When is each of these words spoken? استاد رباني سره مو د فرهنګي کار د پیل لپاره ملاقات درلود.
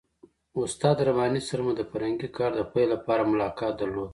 استاد 0.61 0.97
رباني 1.07 1.41
سره 1.49 1.61
مو 1.65 1.71
د 1.75 1.81
فرهنګي 1.91 2.29
کار 2.37 2.51
د 2.55 2.61
پیل 2.71 2.87
لپاره 2.95 3.29
ملاقات 3.33 3.73
درلود. 3.77 4.09